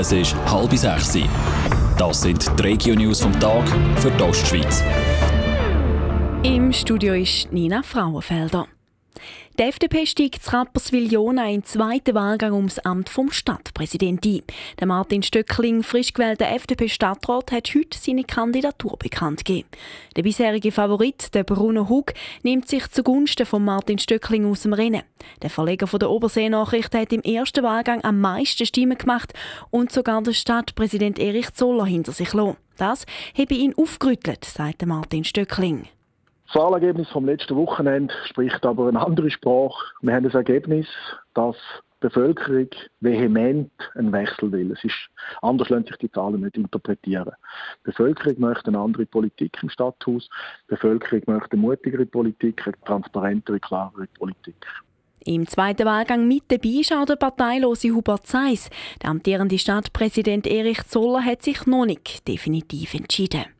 [0.00, 1.18] Es ist halb sechs.
[1.98, 4.84] Das sind die Regio-News vom Tag für die Ostschweiz.
[6.44, 8.68] Im Studio ist Nina Frauenfelder.
[9.58, 14.42] Die FDP steigt zu Rapperswil-Jona im zweiten Wahlgang ums Amt vom Stadtpräsidenten ein.
[14.78, 19.68] Der Martin Stöckling, frisch gewählter FDP-Stadtrat, hat heute seine Kandidatur bekannt gegeben.
[20.14, 22.12] Der bisherige Favorit, der Bruno Hug,
[22.44, 25.02] nimmt sich zugunsten von Martin Stöckling aus dem Rennen.
[25.42, 29.34] Der Verleger von der Obersee-Nachricht hat im ersten Wahlgang am meisten Stimmen gemacht
[29.70, 32.58] und sogar der Stadtpräsident Erich Zoller hinter sich lassen.
[32.76, 35.88] Das habe ihn aufgerüttelt, sagt Martin Stöckling.
[36.48, 39.84] Das Wahlergebnis vom letzten Wochenende spricht aber eine andere Sprache.
[40.00, 40.86] Wir haben das Ergebnis,
[41.34, 42.68] dass die Bevölkerung
[43.00, 44.72] vehement einen Wechsel will.
[44.72, 44.96] Es ist,
[45.42, 47.32] anders lassen sich die Zahlen nicht interpretieren.
[47.80, 50.30] Die Bevölkerung möchte eine andere Politik im Stadthaus.
[50.64, 54.64] Die Bevölkerung möchte eine mutigere Politik, eine transparentere, klarere Politik.
[55.26, 58.70] Im zweiten Wahlgang mit dabei ist auch der parteilose Hubert Seiss.
[59.02, 63.57] Der amtierende Stadtpräsident Erich Zoller hat sich noch nicht definitiv entschieden.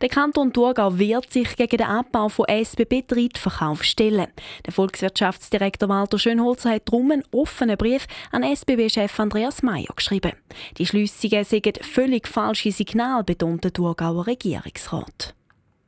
[0.00, 4.28] Der Kanton Thurgau wehrt sich gegen den Abbau von SBB-Drittverkaufsstellen.
[4.66, 10.32] Der Volkswirtschaftsdirektor Walter Schönholzer hat darum einen offenen Brief an SBB-Chef Andreas Mayer geschrieben.
[10.78, 15.34] Die Schliessungen seien völlig falsche Signal, betont der Thurgauer Regierungsrat.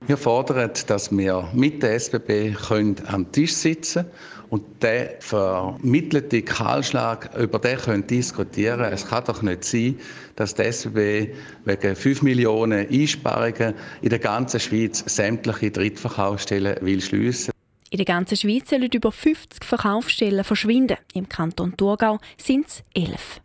[0.06, 4.05] Wir fordern, dass wir mit der SBB können am Tisch sitzen
[4.50, 8.80] und der vermittelte Kahlschlag über den können diskutieren.
[8.80, 9.98] Es kann doch nicht sein,
[10.36, 17.52] dass die SBB wegen 5 Millionen Einsparungen in der ganzen Schweiz sämtliche Drittverkaufsstellen will schliessen.
[17.89, 20.98] In der ganzen Schweiz sollen über 50 Verkaufsstellen verschwinden.
[21.14, 23.41] Im Kanton Thurgau sind es 11.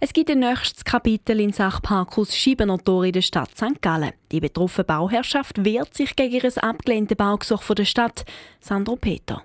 [0.00, 3.80] Es gibt ein nächstes Kapitel in Sachen Parkhaus Schiebenertor in der Stadt St.
[3.82, 4.12] Gallen.
[4.30, 8.24] Die betroffene Bauherrschaft wehrt sich gegen ihr abgelehnte Baugesuch der Stadt.
[8.60, 9.42] Sandro Peter.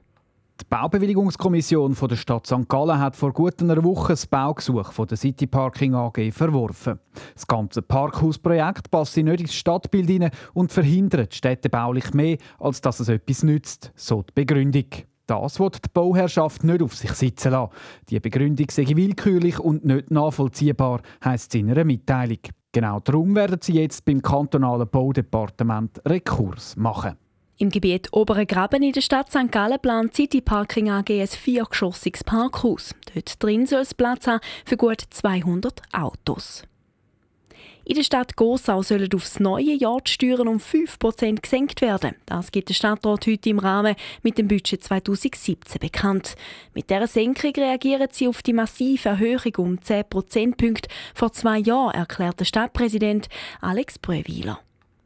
[0.61, 2.69] Die Baubewilligungskommission der Stadt St.
[2.69, 6.99] Gallen hat vor gut einer Woche das Baugesuch der City Parking AG verworfen.
[7.33, 13.09] Das ganze Parkhausprojekt passt nicht ins Stadtbild hinein und verhindert städtebaulich mehr, als dass es
[13.09, 14.85] etwas nützt, so die Begründung.
[15.27, 17.71] Das wird die Bauherrschaft nicht auf sich sitzen lassen.
[18.09, 22.39] Die Begründung sei willkürlich und nicht nachvollziehbar, heisst es in einer Mitteilung.
[22.73, 27.15] Genau darum werden sie jetzt beim kantonalen Baudepartement Rekurs machen.
[27.57, 29.51] Im Gebiet Obere Graben in der Stadt St.
[29.51, 32.95] Gallen plant City Parking AG ein viergeschossiges Parkhaus.
[33.13, 36.63] Dort drin soll es Platz haben für gut 200 Autos.
[37.85, 42.15] In der Stadt Gossau sollen aufs neue Jahr die Steuern um 5% gesenkt werden.
[42.25, 46.35] Das gibt der Stadtrat heute im Rahmen mit dem Budget 2017 bekannt.
[46.73, 51.93] Mit dieser Senkung reagieren sie auf die massive Erhöhung um 10 Prozentpunkte vor zwei Jahren,
[51.93, 53.27] erklärt der Stadtpräsident
[53.59, 54.61] Alex Bröwiler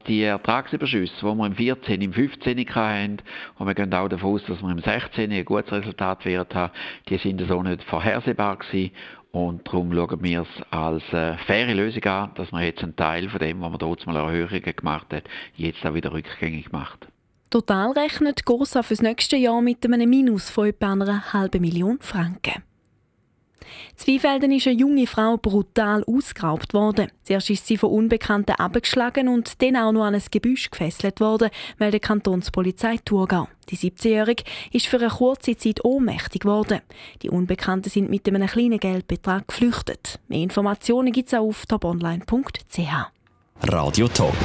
[0.07, 3.17] die Ertragsüberschüsse, die wir im 14, im 15 hatten,
[3.57, 6.73] und wir gehen auch davon aus, dass wir im 16 ein gutes Resultat werden haben,
[7.09, 8.91] die sind so nicht vorhersehbar gewesen.
[9.31, 13.29] Und darum schauen wir es als äh, faire Lösung an, dass man jetzt einen Teil
[13.29, 15.25] von dem, was man dort mal Erhöhungen gemacht hat,
[15.55, 17.07] jetzt auch wieder rückgängig macht.
[17.49, 21.97] Total rechnet GOSA für das nächste Jahr mit einem Minus von etwa einer halben Million
[22.01, 22.63] Franken.
[23.95, 27.11] Zweifelden ist eine junge Frau brutal ausgeraubt worden.
[27.23, 31.49] Zuerst ist sie von Unbekannten abgeschlagen und dann auch noch an ein Gebüsch gefesselt worden,
[31.77, 33.47] weil die Kantonspolizei Thurgau.
[33.69, 36.81] Die 17-Jährige ist für eine kurze Zeit ohnmächtig geworden.
[37.21, 40.19] Die Unbekannten sind mit einem kleinen Geldbetrag geflüchtet.
[40.27, 42.79] Mehr Informationen gibt es auch auf toponline.ch.
[43.63, 44.35] Radio Top.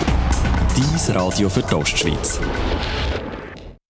[0.77, 2.41] Dies Radio für die Ostschweiz.